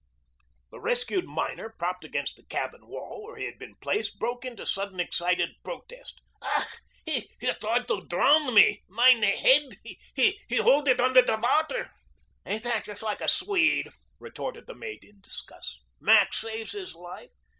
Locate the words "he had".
3.35-3.59